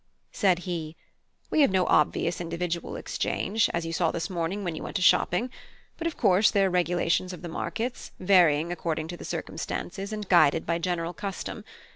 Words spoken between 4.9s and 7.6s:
a shopping; but of course there are regulations of the